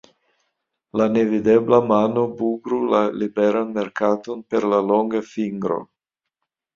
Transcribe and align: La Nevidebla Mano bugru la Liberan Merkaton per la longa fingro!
La 0.99 1.05
Nevidebla 1.17 1.79
Mano 1.89 2.23
bugru 2.39 2.79
la 2.93 3.01
Liberan 3.23 3.69
Merkaton 3.75 4.41
per 4.55 4.63
la 4.73 4.81
longa 4.93 5.23
fingro! 5.35 5.79